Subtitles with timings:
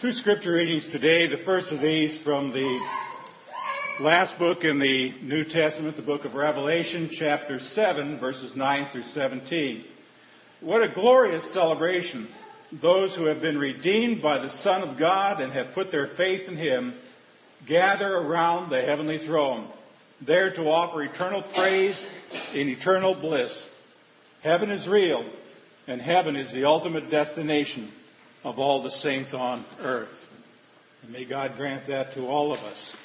[0.00, 1.26] Two scripture readings today.
[1.26, 2.80] The first of these from the
[4.00, 9.02] last book in the New Testament, the book of Revelation, chapter 7, verses 9 through
[9.12, 9.84] 17.
[10.62, 12.30] What a glorious celebration.
[12.80, 16.48] Those who have been redeemed by the Son of God and have put their faith
[16.48, 16.94] in Him
[17.68, 19.70] gather around the heavenly throne,
[20.26, 22.02] there to offer eternal praise
[22.54, 23.52] in eternal bliss.
[24.42, 25.30] Heaven is real,
[25.86, 27.92] and heaven is the ultimate destination
[28.44, 30.08] of all the saints on earth.
[31.02, 32.96] And may God grant that to all of us.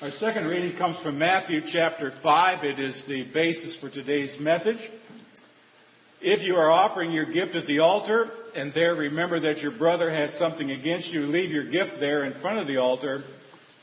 [0.00, 2.64] Our second reading comes from Matthew chapter 5.
[2.64, 4.78] It is the basis for today's message.
[6.20, 10.14] If you are offering your gift at the altar and there remember that your brother
[10.14, 13.22] has something against you, leave your gift there in front of the altar.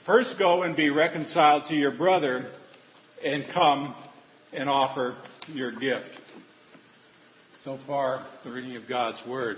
[0.05, 2.51] First go and be reconciled to your brother
[3.23, 3.95] and come
[4.53, 5.15] and offer
[5.47, 6.09] your gift.
[7.63, 9.57] So far, the reading of God's Word.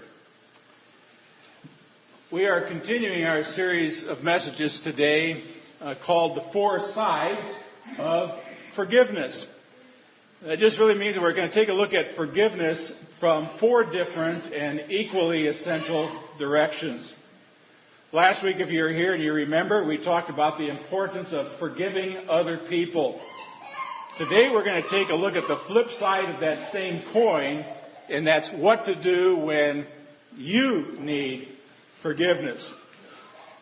[2.34, 5.44] We are continuing our series of messages today
[5.80, 7.48] uh, called The Four Sides
[8.00, 8.30] of
[8.76, 9.46] Forgiveness.
[10.44, 13.84] That just really means that we're going to take a look at forgiveness from four
[13.84, 17.14] different and equally essential directions.
[18.12, 21.60] Last week, if you were here and you remember, we talked about the importance of
[21.60, 23.22] forgiving other people.
[24.18, 27.64] Today, we're going to take a look at the flip side of that same coin,
[28.10, 29.86] and that's what to do when
[30.36, 31.53] you need
[32.04, 32.64] forgiveness.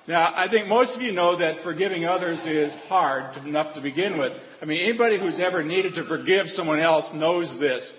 [0.07, 4.17] Now, I think most of you know that forgiving others is hard enough to begin
[4.17, 4.33] with.
[4.61, 7.89] I mean, anybody who's ever needed to forgive someone else knows this.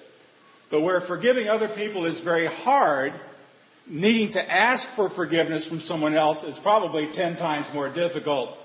[0.70, 3.12] But where forgiving other people is very hard,
[3.88, 8.56] needing to ask for forgiveness from someone else is probably ten times more difficult.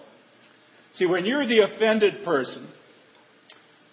[0.95, 2.67] See, when you're the offended person,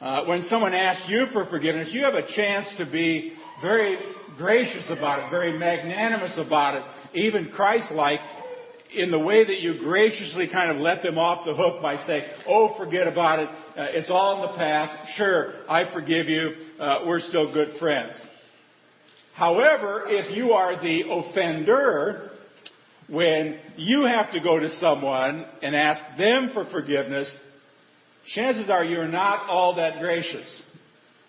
[0.01, 3.99] uh, when someone asks you for forgiveness, you have a chance to be very
[4.37, 6.83] gracious about it, very magnanimous about it,
[7.15, 8.21] even Christ-like
[8.95, 12.25] in the way that you graciously kind of let them off the hook by saying,
[12.49, 13.49] oh, forget about it.
[13.49, 15.17] Uh, it's all in the past.
[15.17, 16.51] Sure, I forgive you.
[16.79, 18.13] Uh, we're still good friends.
[19.35, 22.31] However, if you are the offender,
[23.09, 27.33] when you have to go to someone and ask them for forgiveness,
[28.35, 30.47] chances are you're not all that gracious.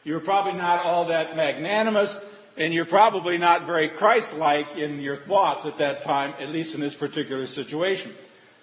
[0.06, 2.16] You're probably not all that magnanimous
[2.58, 6.80] and you're probably not very Christ-like in your thoughts at that time, at least in
[6.80, 8.14] this particular situation.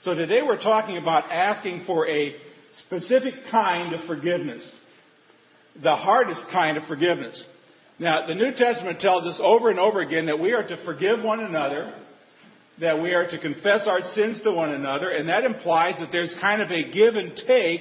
[0.02, 2.36] So today we're talking about asking for a
[2.86, 4.62] specific kind of forgiveness.
[5.82, 7.44] The hardest kind of forgiveness.
[7.98, 11.24] Now, the New Testament tells us over and over again that we are to forgive
[11.24, 11.92] one another,
[12.80, 16.34] that we are to confess our sins to one another, and that implies that there's
[16.40, 17.80] kind of a give and take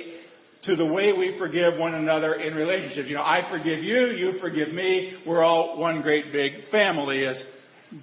[0.63, 3.09] to the way we forgive one another in relationships.
[3.09, 7.43] You know, I forgive you, you forgive me, we're all one great big family, as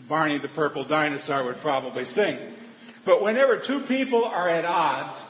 [0.08, 2.54] Barney the Purple Dinosaur would probably sing.
[3.06, 5.22] But whenever two people are at odds,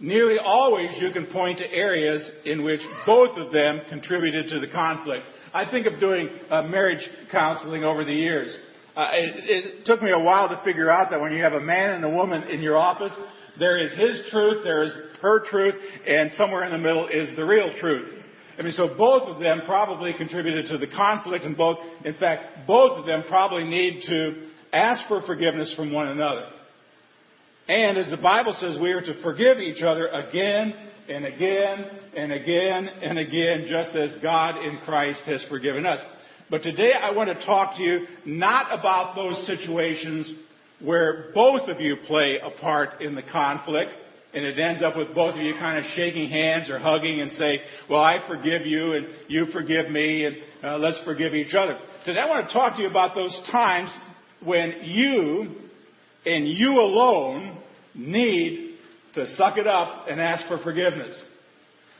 [0.00, 4.68] nearly always you can point to areas in which both of them contributed to the
[4.68, 5.24] conflict.
[5.54, 8.56] I think of doing uh, marriage counseling over the years.
[8.96, 11.60] Uh, it, it took me a while to figure out that when you have a
[11.60, 13.12] man and a woman in your office,
[13.58, 15.74] there is his truth, there is her truth,
[16.06, 18.22] and somewhere in the middle is the real truth.
[18.58, 22.66] I mean, so both of them probably contributed to the conflict, and both, in fact,
[22.66, 26.46] both of them probably need to ask for forgiveness from one another.
[27.68, 30.74] And as the Bible says, we are to forgive each other again
[31.08, 31.84] and again
[32.16, 36.00] and again and again, just as God in Christ has forgiven us.
[36.50, 40.32] But today I want to talk to you not about those situations
[40.84, 43.90] where both of you play a part in the conflict,
[44.34, 47.30] and it ends up with both of you kind of shaking hands or hugging and
[47.32, 51.78] say, well, I forgive you and you forgive me and uh, let's forgive each other.
[52.06, 53.90] Today I want to talk to you about those times
[54.42, 55.54] when you
[56.24, 57.58] and you alone
[57.94, 58.76] need
[59.14, 61.12] to suck it up and ask for forgiveness.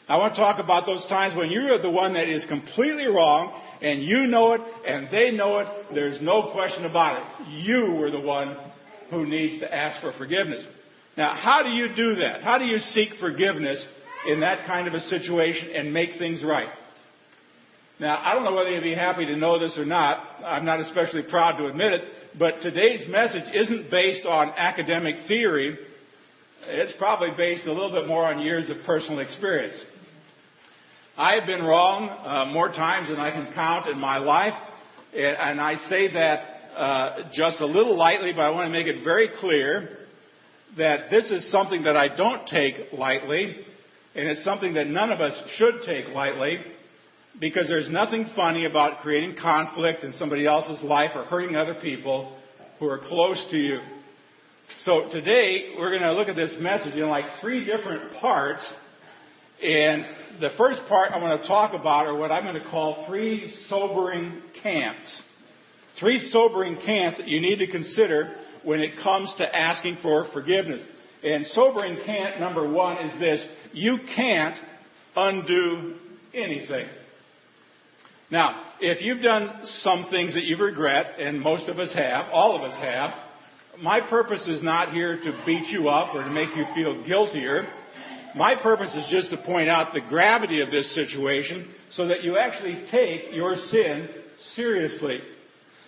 [0.08, 3.60] I want to talk about those times when you're the one that is completely wrong
[3.82, 5.68] and you know it and they know it.
[5.94, 7.48] There's no question about it.
[7.48, 8.56] You were the one
[9.12, 10.64] who needs to ask for forgiveness.
[11.18, 12.42] Now, how do you do that?
[12.42, 13.84] How do you seek forgiveness
[14.26, 16.70] in that kind of a situation and make things right?
[18.00, 20.26] Now, I don't know whether you'd be happy to know this or not.
[20.42, 22.02] I'm not especially proud to admit it,
[22.38, 25.76] but today's message isn't based on academic theory.
[26.66, 29.78] It's probably based a little bit more on years of personal experience.
[31.18, 34.54] I have been wrong uh, more times than I can count in my life,
[35.14, 39.04] and I say that uh, just a little lightly, but I want to make it
[39.04, 39.98] very clear
[40.76, 43.56] that this is something that I don't take lightly,
[44.14, 46.58] and it's something that none of us should take lightly,
[47.40, 52.38] because there's nothing funny about creating conflict in somebody else's life or hurting other people
[52.78, 53.80] who are close to you.
[54.84, 58.60] So today we're going to look at this message in like three different parts.
[59.62, 60.04] And
[60.40, 63.54] the first part I want to talk about are what I'm going to call three
[63.68, 65.22] sobering cants.
[65.98, 68.34] Three sobering cants that you need to consider
[68.64, 70.82] when it comes to asking for forgiveness.
[71.22, 73.44] And sobering cant number one is this.
[73.72, 74.56] You can't
[75.14, 75.94] undo
[76.34, 76.86] anything.
[78.30, 82.56] Now, if you've done some things that you regret, and most of us have, all
[82.56, 83.10] of us have,
[83.80, 87.64] my purpose is not here to beat you up or to make you feel guiltier.
[88.34, 92.38] My purpose is just to point out the gravity of this situation so that you
[92.38, 94.08] actually take your sin
[94.56, 95.20] seriously.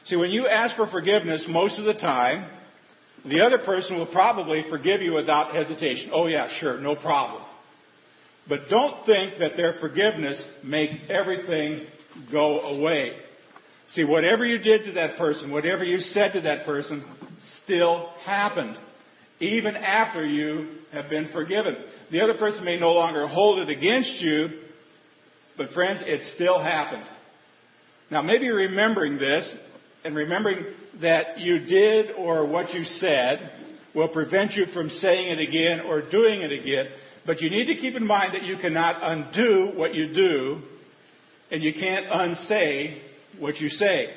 [0.07, 2.51] See, when you ask for forgiveness most of the time,
[3.25, 6.11] the other person will probably forgive you without hesitation.
[6.13, 7.43] Oh yeah, sure, no problem.
[8.49, 11.87] But don't think that their forgiveness makes everything
[12.31, 13.13] go away.
[13.93, 17.05] See, whatever you did to that person, whatever you said to that person,
[17.63, 18.77] still happened.
[19.41, 21.77] Even after you have been forgiven.
[22.11, 24.49] The other person may no longer hold it against you,
[25.57, 27.05] but friends, it still happened.
[28.11, 29.51] Now maybe remembering this,
[30.05, 30.65] and remembering
[31.01, 33.51] that you did or what you said
[33.95, 36.87] will prevent you from saying it again or doing it again.
[37.27, 40.61] But you need to keep in mind that you cannot undo what you do
[41.51, 43.01] and you can't unsay
[43.39, 44.09] what you say.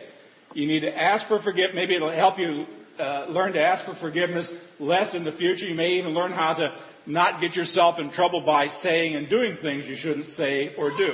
[0.54, 1.76] You need to ask for forgiveness.
[1.76, 2.66] Maybe it'll help you
[3.00, 4.50] uh, learn to ask for forgiveness
[4.80, 5.66] less in the future.
[5.66, 6.76] You may even learn how to
[7.06, 11.12] not get yourself in trouble by saying and doing things you shouldn't say or do.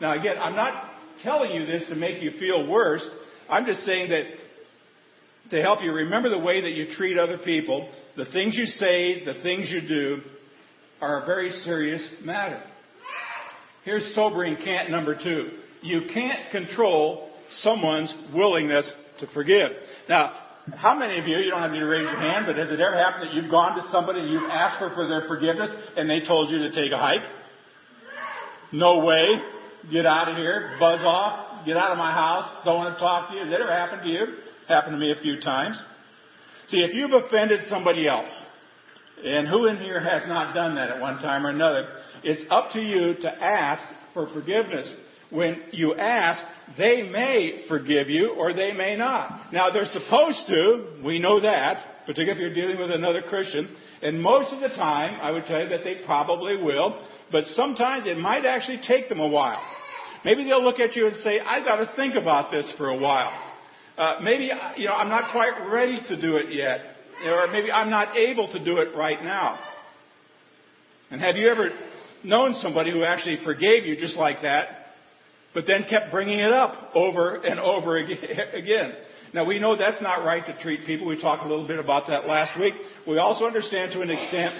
[0.00, 0.92] Now again, I'm not
[1.22, 3.02] telling you this to make you feel worse.
[3.48, 4.24] I'm just saying that
[5.50, 9.24] to help you remember the way that you treat other people, the things you say,
[9.24, 10.20] the things you do
[11.00, 12.62] are a very serious matter.
[13.84, 15.50] Here's sobering cant number two.
[15.82, 17.30] You can't control
[17.60, 19.70] someone's willingness to forgive.
[20.08, 20.32] Now,
[20.76, 22.96] how many of you, you don't have to raise your hand, but has it ever
[22.96, 26.26] happened that you've gone to somebody and you've asked for, for their forgiveness and they
[26.26, 27.20] told you to take a hike?
[28.72, 29.42] No way.
[29.92, 30.76] Get out of here.
[30.80, 31.53] Buzz off.
[31.64, 32.64] Get out of my house.
[32.64, 33.42] Don't want to talk to you.
[33.42, 34.26] Has that ever happened to you?
[34.68, 35.80] Happened to me a few times.
[36.68, 38.28] See, if you've offended somebody else,
[39.22, 41.88] and who in here has not done that at one time or another?
[42.22, 43.82] It's up to you to ask
[44.12, 44.92] for forgiveness.
[45.30, 46.42] When you ask,
[46.78, 49.52] they may forgive you or they may not.
[49.52, 54.20] Now they're supposed to, we know that, particularly if you're dealing with another Christian, and
[54.20, 58.18] most of the time, I would tell you that they probably will, but sometimes it
[58.18, 59.62] might actually take them a while.
[60.24, 62.98] Maybe they'll look at you and say, I've got to think about this for a
[62.98, 63.32] while.
[63.98, 66.80] Uh, maybe, you know, I'm not quite ready to do it yet
[67.22, 69.58] or maybe I'm not able to do it right now.
[71.10, 71.70] And have you ever
[72.24, 74.68] known somebody who actually forgave you just like that,
[75.52, 78.94] but then kept bringing it up over and over again?
[79.32, 81.06] Now we know that's not right to treat people.
[81.06, 82.74] We talked a little bit about that last week.
[83.06, 84.54] We also understand to an extent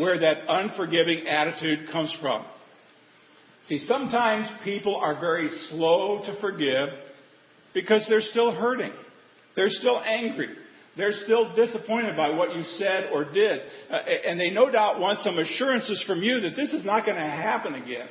[0.00, 2.44] where that unforgiving attitude comes from.
[3.66, 6.88] See, sometimes people are very slow to forgive
[7.74, 8.92] because they're still hurting.
[9.54, 10.48] They're still angry.
[10.96, 13.60] They're still disappointed by what you said or did.
[13.90, 13.96] Uh,
[14.26, 17.22] and they no doubt want some assurances from you that this is not going to
[17.22, 18.08] happen again.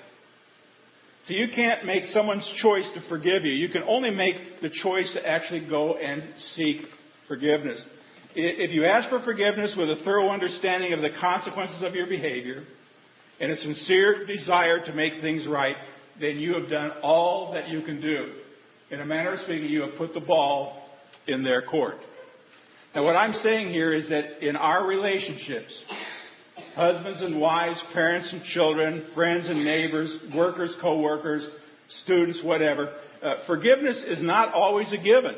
[1.25, 3.51] So you can't make someone's choice to forgive you.
[3.51, 6.23] You can only make the choice to actually go and
[6.55, 6.81] seek
[7.27, 7.83] forgiveness.
[8.35, 12.63] If you ask for forgiveness with a thorough understanding of the consequences of your behavior
[13.39, 15.75] and a sincere desire to make things right,
[16.19, 18.33] then you have done all that you can do.
[18.91, 20.83] In a manner of speaking, you have put the ball
[21.27, 21.95] in their court.
[22.93, 25.71] And what I'm saying here is that in our relationships,
[26.75, 31.47] husbands and wives, parents and children, friends and neighbors, workers, co-workers,
[32.03, 35.35] students, whatever, uh, forgiveness is not always a given.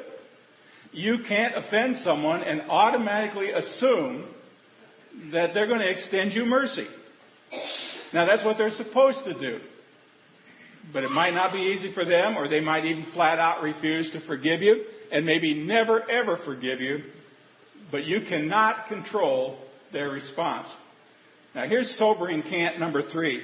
[0.93, 4.33] You can't offend someone and automatically assume
[5.33, 6.87] that they're going to extend you mercy.
[8.13, 9.59] Now that's what they're supposed to do.
[10.93, 14.11] But it might not be easy for them, or they might even flat out refuse
[14.11, 17.01] to forgive you, and maybe never ever forgive you
[17.91, 19.59] but you cannot control
[19.91, 20.67] their response.
[21.53, 23.41] Now here's sobering cant number three.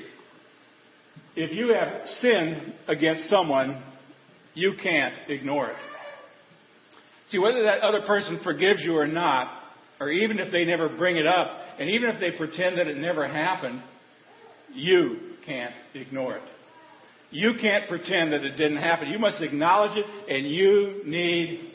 [1.36, 3.84] If you have sinned against someone,
[4.54, 5.76] you can't ignore it.
[7.30, 9.52] See, whether that other person forgives you or not,
[10.00, 12.98] or even if they never bring it up, and even if they pretend that it
[12.98, 13.84] never happened,
[14.74, 16.44] you can't ignore it.
[17.30, 19.10] You can't pretend that it didn't happen.
[19.10, 21.72] You must acknowledge it, and you need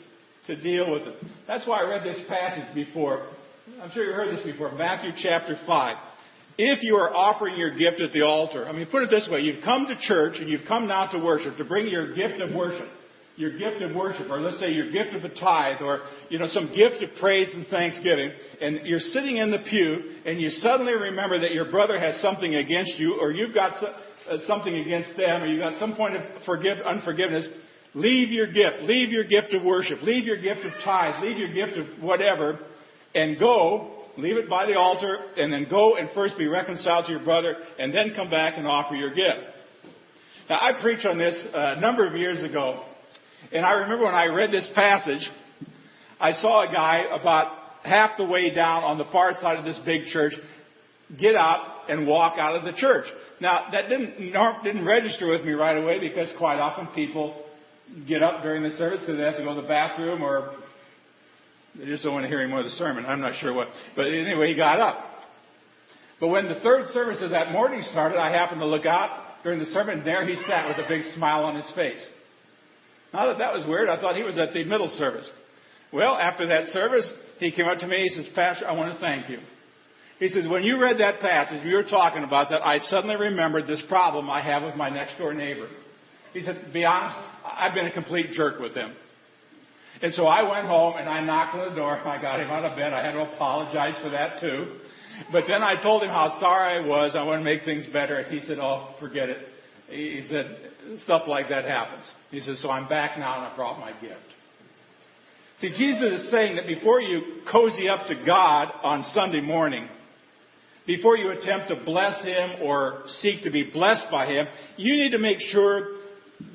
[0.47, 1.15] to deal with it.
[1.47, 3.27] That's why I read this passage before.
[3.81, 4.71] I'm sure you heard this before.
[4.73, 5.97] Matthew chapter 5.
[6.57, 9.41] If you are offering your gift at the altar, I mean, put it this way.
[9.41, 12.53] You've come to church and you've come now to worship, to bring your gift of
[12.55, 12.87] worship.
[13.35, 16.47] Your gift of worship, or let's say your gift of a tithe, or you know
[16.47, 20.93] some gift of praise and thanksgiving, and you're sitting in the pew, and you suddenly
[20.93, 25.41] remember that your brother has something against you, or you've got uh, something against them,
[25.41, 27.47] or you've got some point of forgive, unforgiveness,
[27.95, 31.53] leave your gift, leave your gift of worship, leave your gift of tithe, leave your
[31.53, 32.59] gift of whatever,
[33.15, 37.11] and go, leave it by the altar, and then go and first be reconciled to
[37.11, 39.41] your brother, and then come back and offer your gift.
[40.49, 42.83] Now, I preached on this uh, a number of years ago,
[43.51, 45.29] and I remember when I read this passage,
[46.19, 49.79] I saw a guy about half the way down on the far side of this
[49.85, 50.33] big church
[51.19, 53.05] get up and walk out of the church.
[53.39, 57.43] Now, that didn't, didn't register with me right away because quite often people
[58.07, 60.55] get up during the service because they have to go to the bathroom or
[61.77, 63.05] they just don't want to hear any more of the sermon.
[63.05, 63.67] I'm not sure what.
[63.95, 64.97] But anyway, he got up.
[66.19, 69.59] But when the third service of that morning started, I happened to look out during
[69.59, 71.99] the sermon, and there he sat with a big smile on his face.
[73.13, 75.29] Now that that was weird, I thought he was at the middle service.
[75.91, 78.01] Well, after that service, he came up to me.
[78.01, 79.37] He says, Pastor, I want to thank you.
[80.19, 83.67] He says, when you read that passage, you were talking about that, I suddenly remembered
[83.67, 85.67] this problem I have with my next door neighbor.
[86.33, 88.95] He said, to be honest, I've been a complete jerk with him.
[90.01, 91.97] And so I went home and I knocked on the door.
[92.07, 92.93] I got him out of bed.
[92.93, 94.77] I had to apologize for that too.
[95.31, 97.15] But then I told him how sorry I was.
[97.15, 98.17] I want to make things better.
[98.17, 99.37] And he said, oh, forget it.
[99.93, 100.57] He said,
[101.03, 102.03] stuff like that happens.
[102.31, 104.19] He said, so I'm back now and I brought my gift.
[105.59, 109.87] See, Jesus is saying that before you cozy up to God on Sunday morning,
[110.85, 114.47] before you attempt to bless Him or seek to be blessed by Him,
[114.77, 115.99] you need to make sure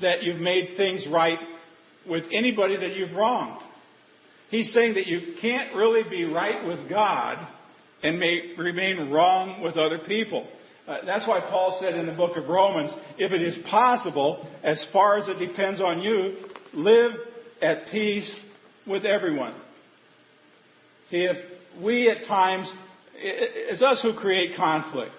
[0.01, 1.39] that you've made things right
[2.07, 3.61] with anybody that you've wronged.
[4.51, 7.47] He's saying that you can't really be right with God
[8.03, 10.47] and may remain wrong with other people.
[10.89, 14.83] Uh, that's why Paul said in the book of Romans, if it is possible, as
[14.91, 16.35] far as it depends on you,
[16.73, 17.11] live
[17.61, 18.33] at peace
[18.87, 19.53] with everyone.
[21.11, 21.37] See, if
[21.83, 22.71] we at times,
[23.13, 25.11] it's us who create conflict.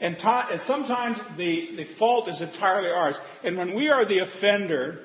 [0.00, 3.16] And, and sometimes the, the fault is entirely ours.
[3.42, 5.00] And when we are the offender,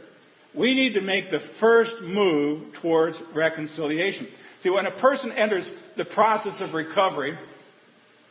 [0.56, 4.28] we need to make the first move towards reconciliation.
[4.62, 5.68] See, when a person enters
[5.98, 7.36] the process of recovery,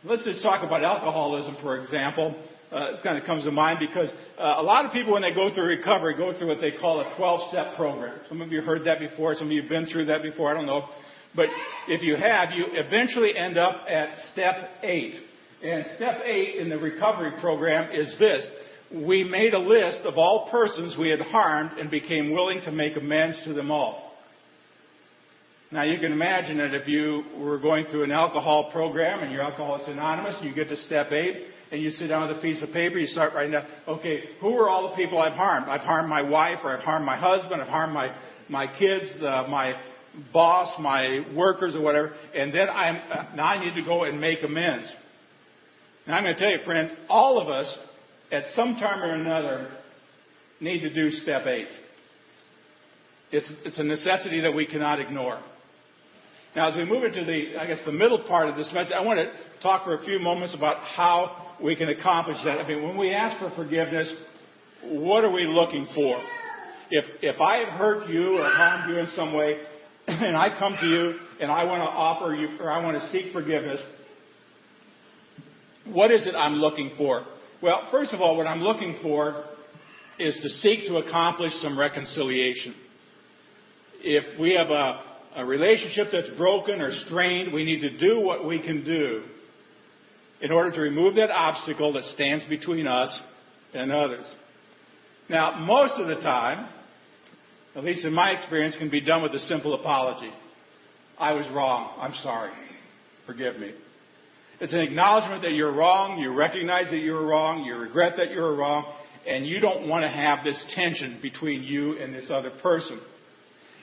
[0.04, 2.34] let's just talk about alcoholism, for example.
[2.70, 5.34] Uh, it kind of comes to mind because uh, a lot of people, when they
[5.34, 8.18] go through recovery, go through what they call a 12-step program.
[8.28, 9.34] Some of you heard that before.
[9.34, 10.50] Some of you have been through that before.
[10.50, 10.88] I don't know.
[11.36, 11.46] But
[11.88, 15.14] if you have, you eventually end up at step eight.
[15.62, 18.46] And step eight in the recovery program is this.
[18.94, 22.96] We made a list of all persons we had harmed and became willing to make
[22.96, 24.11] amends to them all.
[25.72, 29.40] Now you can imagine that if you were going through an alcohol program and you're
[29.40, 32.70] Alcoholics Anonymous, you get to step eight and you sit down with a piece of
[32.74, 35.68] paper, you start writing down, okay, who are all the people I've harmed?
[35.68, 38.14] I've harmed my wife or I've harmed my husband, I've harmed my,
[38.50, 39.72] my kids, uh, my
[40.30, 44.20] boss, my workers or whatever, and then I'm, uh, now I need to go and
[44.20, 44.92] make amends.
[46.04, 47.74] And I'm going to tell you, friends, all of us
[48.30, 49.70] at some time or another
[50.60, 51.68] need to do step eight.
[53.30, 55.40] It's, it's a necessity that we cannot ignore.
[56.54, 59.02] Now, as we move into the, I guess, the middle part of this message, I
[59.02, 59.32] want to
[59.62, 62.58] talk for a few moments about how we can accomplish that.
[62.58, 64.12] I mean, when we ask for forgiveness,
[64.84, 66.22] what are we looking for?
[66.90, 69.62] If, if I have hurt you or harmed you in some way,
[70.06, 73.10] and I come to you and I want to offer you, or I want to
[73.10, 73.80] seek forgiveness,
[75.86, 77.24] what is it I'm looking for?
[77.62, 79.44] Well, first of all, what I'm looking for
[80.18, 82.74] is to seek to accomplish some reconciliation.
[84.02, 88.46] If we have a a relationship that's broken or strained, we need to do what
[88.46, 89.22] we can do
[90.40, 93.22] in order to remove that obstacle that stands between us
[93.72, 94.26] and others.
[95.30, 96.68] Now, most of the time,
[97.74, 100.30] at least in my experience, can be done with a simple apology.
[101.18, 101.94] I was wrong.
[101.98, 102.52] I'm sorry.
[103.26, 103.72] Forgive me.
[104.60, 106.18] It's an acknowledgement that you're wrong.
[106.18, 107.64] You recognize that you were wrong.
[107.64, 108.92] You regret that you were wrong.
[109.26, 113.00] And you don't want to have this tension between you and this other person.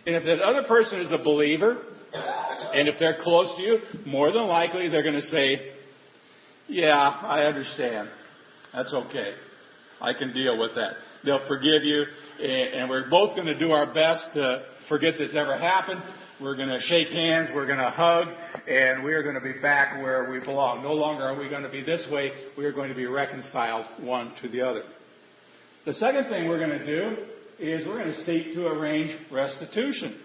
[0.10, 1.84] And if that other person is a believer,
[2.74, 5.72] and if they're close to you, more than likely they're going to say,
[6.68, 8.10] Yeah, I understand.
[8.74, 9.34] That's okay.
[10.02, 10.94] I can deal with that.
[11.24, 12.06] They'll forgive you,
[12.44, 16.02] and we're both going to do our best to forget this ever happened.
[16.42, 18.30] We're going to shake hands, we're going to hug,
[18.68, 20.82] and we are going to be back where we belong.
[20.82, 23.86] No longer are we going to be this way, we are going to be reconciled
[24.00, 24.82] one to the other.
[25.86, 27.26] The second thing we're going to do
[27.60, 30.20] is we're going to seek to arrange restitution.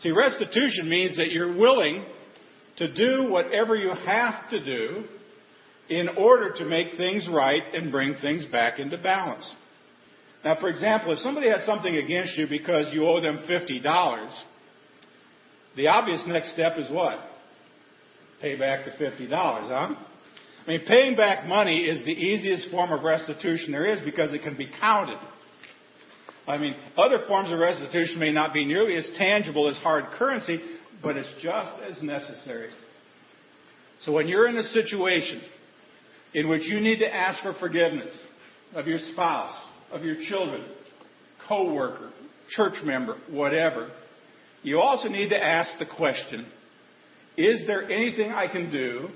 [0.00, 2.04] See, restitution means that you're willing
[2.76, 5.04] to do whatever you have to do
[5.88, 9.50] in order to make things right and bring things back into balance.
[10.44, 14.42] Now, for example, if somebody has something against you because you owe them $50,
[15.76, 17.18] the obvious next step is what?
[18.42, 19.94] Pay back the $50, huh?
[20.66, 24.42] I mean, paying back money is the easiest form of restitution there is because it
[24.42, 25.18] can be counted.
[26.46, 30.60] I mean, other forms of restitution may not be nearly as tangible as hard currency,
[31.02, 32.70] but it's just as necessary.
[34.04, 35.42] So when you're in a situation
[36.34, 38.12] in which you need to ask for forgiveness
[38.74, 39.54] of your spouse,
[39.90, 40.64] of your children,
[41.48, 42.10] co-worker,
[42.50, 43.90] church member, whatever,
[44.62, 46.46] you also need to ask the question,
[47.36, 49.08] is there anything I can do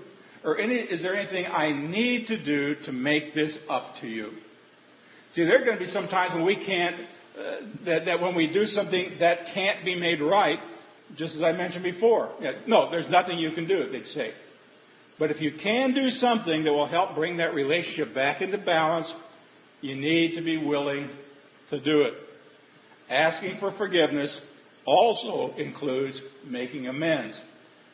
[0.45, 4.31] or any, is there anything I need to do to make this up to you?
[5.35, 6.97] See, there are going to be some times when we can't,
[7.39, 10.59] Uh, that, that when we do something that can't be made right,
[11.17, 12.33] just as I mentioned before.
[12.67, 14.33] No, there's nothing you can do, they'd say.
[15.19, 19.13] But if you can do something that will help bring that relationship back into balance,
[19.81, 21.11] you need to be willing
[21.71, 22.15] to do it.
[23.09, 24.41] Asking for forgiveness
[24.87, 27.39] also includes making amends.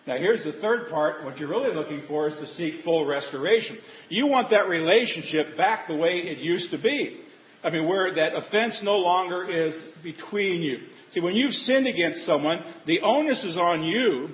[0.06, 1.24] Now here's the third part.
[1.24, 3.78] What you're really looking for is to seek full restoration.
[4.08, 7.22] You want that relationship back the way it used to be.
[7.66, 10.78] I mean, where that offense no longer is between you.
[11.12, 14.28] See, when you've sinned against someone, the onus is on you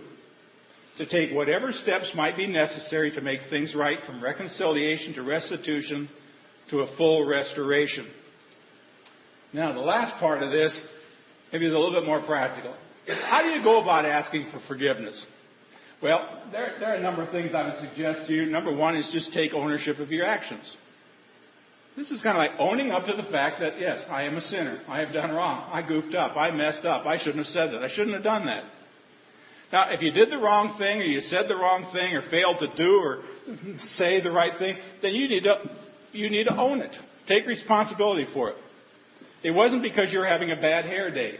[0.98, 6.10] to take whatever steps might be necessary to make things right from reconciliation to restitution
[6.68, 8.06] to a full restoration.
[9.54, 10.78] Now, the last part of this
[11.54, 12.76] maybe is a little bit more practical.
[13.30, 15.24] How do you go about asking for forgiveness?
[16.02, 18.44] Well, there, there are a number of things I would suggest to you.
[18.44, 20.76] Number one is just take ownership of your actions.
[21.96, 24.40] This is kind of like owning up to the fact that, yes, I am a
[24.40, 24.80] sinner.
[24.88, 25.68] I have done wrong.
[25.72, 26.36] I goofed up.
[26.36, 27.04] I messed up.
[27.04, 27.82] I shouldn't have said that.
[27.82, 28.64] I shouldn't have done that.
[29.72, 32.58] Now, if you did the wrong thing or you said the wrong thing or failed
[32.60, 33.22] to do or
[33.96, 35.56] say the right thing, then you need to,
[36.12, 36.94] you need to own it.
[37.26, 38.56] Take responsibility for it.
[39.42, 41.36] It wasn't because you're having a bad hair day.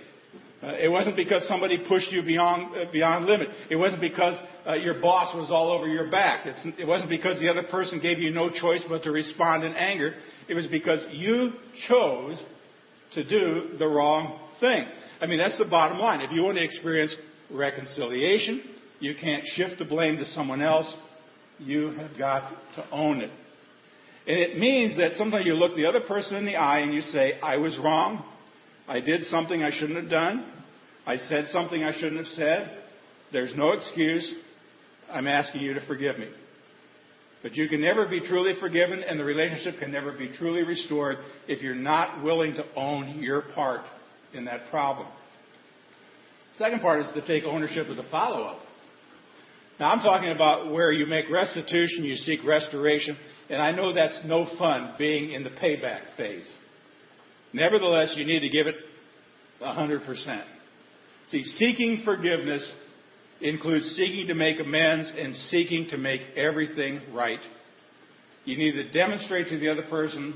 [0.62, 3.49] Uh, it wasn't because somebody pushed you beyond uh, beyond limit.
[3.69, 6.47] It wasn't because uh, your boss was all over your back.
[6.47, 9.75] It's, it wasn't because the other person gave you no choice but to respond in
[9.75, 10.15] anger.
[10.49, 11.52] It was because you
[11.89, 12.39] chose
[13.15, 14.87] to do the wrong thing.
[15.21, 16.21] I mean, that's the bottom line.
[16.21, 17.15] If you want to experience
[17.50, 18.63] reconciliation,
[19.00, 20.93] you can't shift the blame to someone else.
[21.58, 23.30] You have got to own it.
[24.26, 27.00] And it means that sometimes you look the other person in the eye and you
[27.00, 28.25] say, I was wrong.
[28.93, 30.45] I did something I shouldn't have done.
[31.07, 32.78] I said something I shouldn't have said.
[33.33, 34.35] There's no excuse.
[35.11, 36.28] I'm asking you to forgive me.
[37.43, 41.17] But you can never be truly forgiven and the relationship can never be truly restored
[41.49, 43.81] if you're not willing to own your part
[44.35, 45.09] in that problem.
[46.59, 48.61] Second part is to take ownership of the follow up.
[49.81, 53.17] Now I'm talking about where you make restitution, you seek restoration,
[53.49, 56.47] and I know that's no fun being in the payback phase.
[57.52, 58.76] Nevertheless, you need to give it
[59.60, 60.45] 100%.
[61.30, 62.62] See, seeking forgiveness
[63.41, 67.41] includes seeking to make amends and seeking to make everything right.
[68.45, 70.34] You need to demonstrate to the other person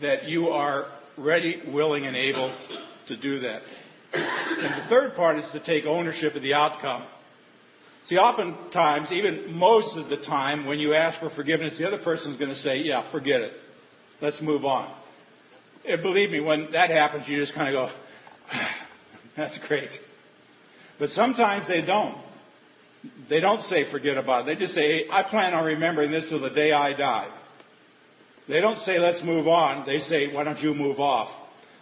[0.00, 2.56] that you are ready, willing, and able
[3.08, 3.60] to do that.
[4.12, 7.06] And the third part is to take ownership of the outcome.
[8.06, 12.32] See, oftentimes, even most of the time, when you ask for forgiveness, the other person
[12.32, 13.52] is going to say, Yeah, forget it.
[14.20, 14.94] Let's move on.
[15.86, 17.94] And believe me, when that happens, you just kind of go,
[19.36, 19.90] That's great.
[20.98, 22.22] But sometimes they don't.
[23.28, 24.54] They don't say forget about it.
[24.54, 27.28] They just say, I plan on remembering this till the day I die.
[28.48, 29.86] They don't say let's move on.
[29.86, 31.28] They say, why don't you move off?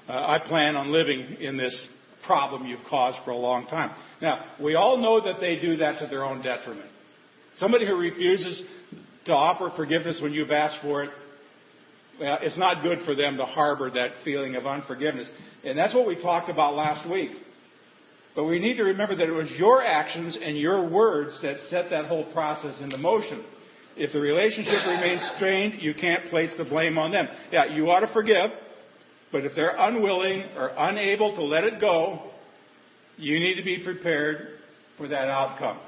[0.08, 1.86] Uh, I plan on living in this
[2.26, 3.94] problem you've caused for a long time.
[4.20, 6.88] Now, we all know that they do that to their own detriment.
[7.58, 8.62] Somebody who refuses
[9.26, 11.10] to offer forgiveness when you've asked for it,
[12.20, 15.28] well, it's not good for them to harbor that feeling of unforgiveness.
[15.64, 17.30] And that's what we talked about last week.
[18.34, 21.90] But we need to remember that it was your actions and your words that set
[21.90, 23.44] that whole process into motion.
[23.96, 27.28] If the relationship remains strained, you can't place the blame on them.
[27.50, 28.50] Yeah, you ought to forgive,
[29.30, 32.30] but if they're unwilling or unable to let it go,
[33.18, 34.58] you need to be prepared
[34.96, 35.78] for that outcome.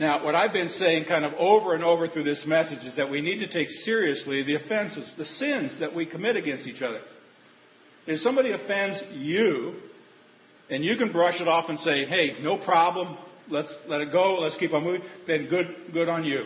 [0.00, 3.10] Now, what I've been saying kind of over and over through this message is that
[3.10, 7.00] we need to take seriously the offenses, the sins that we commit against each other.
[8.06, 9.74] If somebody offends you,
[10.68, 13.16] and you can brush it off and say, hey, no problem,
[13.48, 16.44] let's let it go, let's keep on moving, then good, good on you.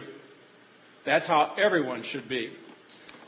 [1.06, 2.52] That's how everyone should be.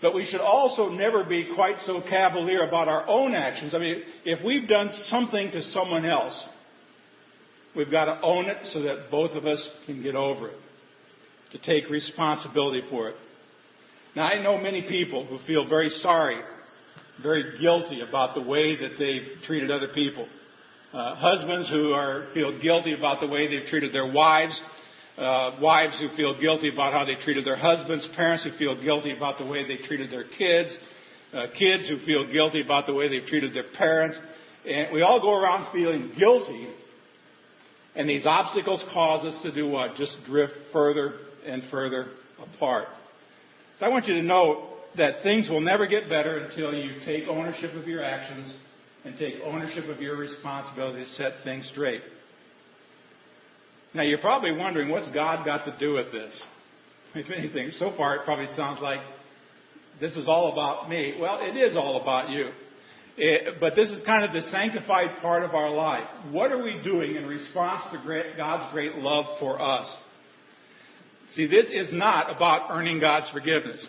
[0.02, 3.74] But we should also never be quite so cavalier about our own actions.
[3.74, 6.42] I mean, if we've done something to someone else,
[7.76, 10.56] we've got to own it so that both of us can get over it,
[11.52, 13.16] to take responsibility for it.
[14.16, 16.40] Now, I know many people who feel very sorry
[17.22, 20.26] very guilty about the way that they've treated other people.
[20.92, 24.59] Uh, husbands who are feel guilty about the way they've treated their wives.
[25.16, 28.09] Uh, wives who feel guilty about how they treated their husbands.
[28.16, 30.76] Parents who feel guilty about the way they treated their kids.
[31.33, 34.18] Uh, kids who feel guilty about the way they've treated their parents.
[34.66, 36.68] And we all go around feeling guilty.
[37.96, 39.96] And these obstacles cause us to do what?
[39.96, 41.14] Just drift further
[41.46, 42.07] and further
[42.55, 42.87] apart.
[43.79, 47.29] So I want you to know that things will never get better until you take
[47.29, 48.55] ownership of your actions
[49.05, 52.03] and take ownership of your responsibility to set things straight.
[53.94, 56.46] Now you're probably wondering what's God got to do with this?
[57.14, 59.00] If anything, so far it probably sounds like
[60.00, 61.16] this is all about me.
[61.20, 62.50] Well, it is all about you.
[63.16, 66.07] It, but this is kind of the sanctified part of our life.
[66.31, 69.94] What are we doing in response to great, God's great love for us?
[71.35, 73.87] See, this is not about earning God's forgiveness.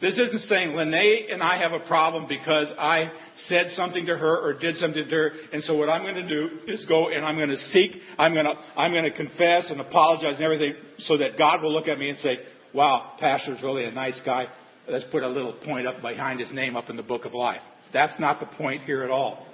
[0.00, 3.10] This isn't saying Lene and I have a problem because I
[3.46, 6.28] said something to her or did something to her, and so what I'm going to
[6.28, 9.70] do is go and I'm going to seek, I'm going to, I'm going to confess
[9.70, 12.40] and apologize and everything so that God will look at me and say,
[12.74, 14.48] wow, Pastor's really a nice guy.
[14.86, 17.62] Let's put a little point up behind his name up in the book of life.
[17.92, 19.46] That's not the point here at all.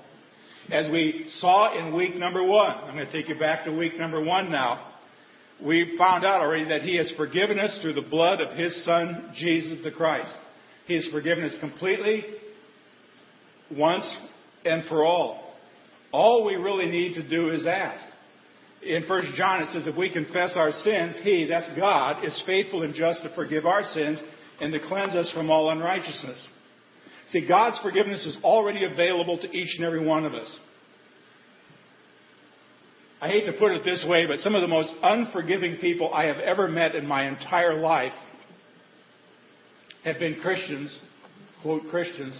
[0.70, 3.98] As we saw in week number one, I'm going to take you back to week
[3.98, 4.92] number one now
[5.64, 9.32] we found out already that He has forgiven us through the blood of His Son,
[9.34, 10.32] Jesus the Christ.
[10.86, 12.24] He has forgiven us completely,
[13.70, 14.16] once
[14.64, 15.54] and for all.
[16.12, 18.02] All we really need to do is ask.
[18.82, 22.82] In 1 John it says, if we confess our sins, He, that's God, is faithful
[22.82, 24.20] and just to forgive our sins
[24.60, 26.38] and to cleanse us from all unrighteousness.
[27.32, 30.54] See, God's forgiveness is already available to each and every one of us.
[33.22, 36.26] I hate to put it this way, but some of the most unforgiving people I
[36.26, 38.12] have ever met in my entire life
[40.04, 40.94] have been Christians,
[41.62, 42.38] quote Christians,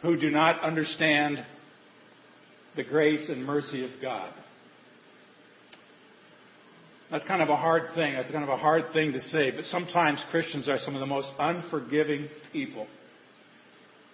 [0.00, 1.44] who do not understand
[2.76, 4.32] the grace and mercy of God.
[7.10, 8.14] That's kind of a hard thing.
[8.14, 11.06] That's kind of a hard thing to say, but sometimes Christians are some of the
[11.06, 12.86] most unforgiving people.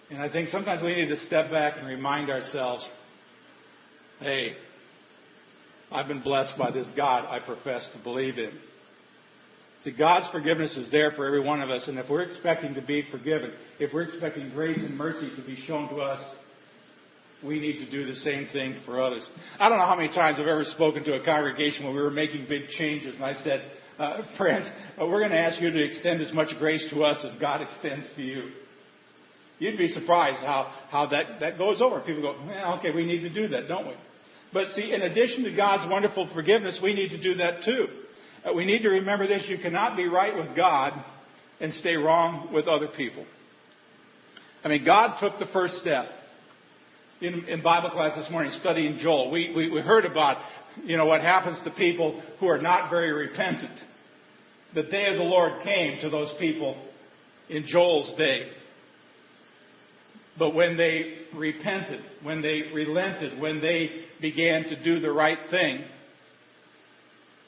[0.09, 2.87] And I think sometimes we need to step back and remind ourselves,
[4.19, 4.53] hey,
[5.91, 8.51] I've been blessed by this God I profess to believe in.
[9.83, 12.81] See, God's forgiveness is there for every one of us, and if we're expecting to
[12.81, 16.23] be forgiven, if we're expecting grace and mercy to be shown to us,
[17.43, 19.27] we need to do the same thing for others.
[19.59, 22.11] I don't know how many times I've ever spoken to a congregation when we were
[22.11, 24.67] making big changes, and I said, uh, friends,
[24.99, 27.61] uh, we're going to ask you to extend as much grace to us as God
[27.61, 28.51] extends to you.
[29.59, 32.01] You'd be surprised how, how that, that goes over.
[32.01, 33.93] People go, well, okay, we need to do that, don't we?
[34.53, 37.87] But see, in addition to God's wonderful forgiveness, we need to do that too.
[38.45, 39.45] Uh, we need to remember this.
[39.47, 40.93] You cannot be right with God
[41.59, 43.25] and stay wrong with other people.
[44.63, 46.05] I mean, God took the first step.
[47.21, 50.37] In, in Bible class this morning, studying Joel, we, we, we heard about,
[50.83, 53.79] you know, what happens to people who are not very repentant.
[54.73, 56.75] The day of the Lord came to those people
[57.49, 58.49] in Joel's day.
[60.37, 65.83] But when they repented, when they relented, when they began to do the right thing,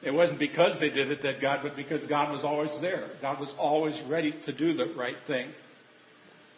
[0.03, 3.09] it wasn't because they did it that God, but because God was always there.
[3.21, 5.49] God was always ready to do the right thing.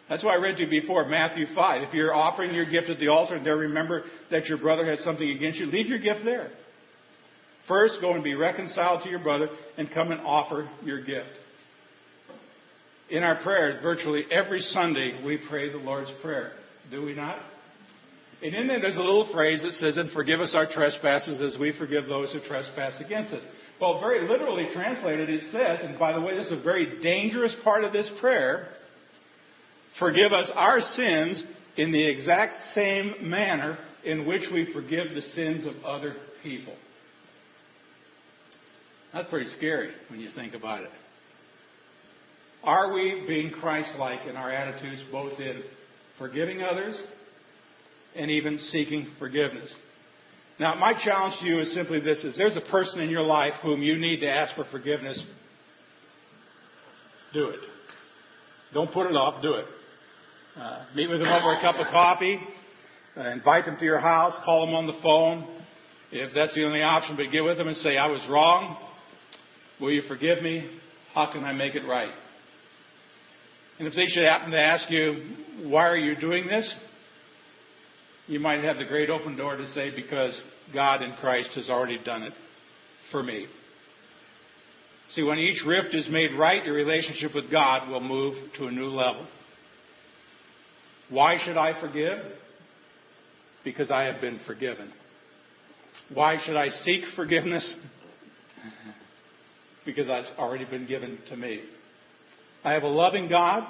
[0.08, 1.82] That's why I read to you before, Matthew 5.
[1.82, 5.00] If you're offering your gift at the altar and there remember that your brother has
[5.04, 6.50] something against you, leave your gift there.
[7.68, 11.28] First, go and be reconciled to your brother and come and offer your gift.
[13.10, 16.52] In our prayers, virtually every Sunday, we pray the Lord's Prayer.
[16.90, 17.38] Do we not?
[18.42, 21.58] And in there, there's a little phrase that says, and forgive us our trespasses as
[21.60, 23.42] we forgive those who trespass against us.
[23.80, 27.54] Well, very literally translated, it says, and by the way, this is a very dangerous
[27.64, 28.68] part of this prayer,
[29.98, 31.42] forgive us our sins
[31.76, 36.74] in the exact same manner in which we forgive the sins of other people.
[39.12, 40.90] That's pretty scary when you think about it.
[42.62, 45.62] Are we being Christ like in our attitudes, both in
[46.20, 47.00] forgiving others
[48.14, 49.74] and even seeking forgiveness.
[50.60, 52.20] Now, my challenge to you is simply this.
[52.22, 55.24] If there's a person in your life whom you need to ask for forgiveness,
[57.32, 57.60] do it.
[58.74, 59.64] Don't put it off, do it.
[60.56, 62.38] Uh, meet with them over a cup of coffee,
[63.16, 65.56] uh, invite them to your house, call them on the phone.
[66.12, 68.76] If that's the only option, but get with them and say, I was wrong.
[69.80, 70.68] Will you forgive me?
[71.14, 72.10] How can I make it right?
[73.80, 76.72] And if they should happen to ask you, why are you doing this?
[78.30, 80.40] you might have the great open door to say, because
[80.72, 82.32] God in Christ has already done it
[83.10, 83.46] for me.
[85.14, 88.70] See, when each rift is made right, your relationship with God will move to a
[88.70, 89.26] new level.
[91.08, 92.20] Why should I forgive?
[93.64, 94.92] Because I have been forgiven.
[96.14, 97.76] Why should I seek forgiveness?
[99.86, 101.62] Because it's already been given to me.
[102.62, 103.64] I have a loving God,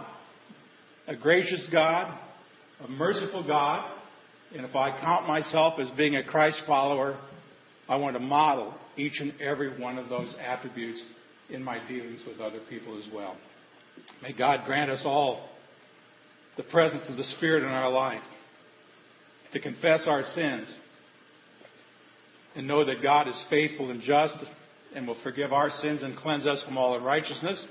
[1.06, 2.18] a gracious God,
[2.84, 3.88] a merciful God,
[4.54, 7.16] and if I count myself as being a Christ follower,
[7.88, 11.00] I want to model each and every one of those attributes
[11.50, 13.36] in my dealings with other people as well.
[14.22, 15.48] May God grant us all
[16.56, 18.22] the presence of the Spirit in our life
[19.52, 20.66] to confess our sins
[22.56, 24.34] and know that God is faithful and just
[24.96, 27.64] and will forgive our sins and cleanse us from all unrighteousness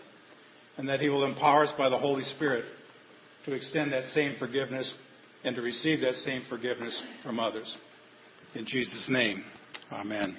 [0.80, 2.64] and that He will empower us by the Holy Spirit
[3.46, 4.92] to extend that same forgiveness
[5.44, 7.78] and to receive that same forgiveness from others.
[8.56, 9.44] In Jesus' name,
[9.92, 10.38] Amen.